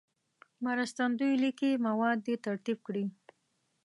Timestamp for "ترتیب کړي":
2.45-3.05